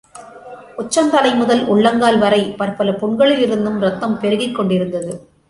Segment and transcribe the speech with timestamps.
[0.75, 5.13] உச்சந்தலை முதல் உள்ளங்கால்வரை பற்பல புண்களிலிருந்தும் இரத்தம் பெருகிக்கொண்டிருந்தது.